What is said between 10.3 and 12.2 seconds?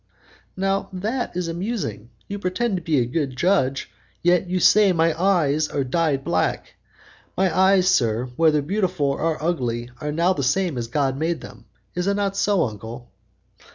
the same as God made them. Is it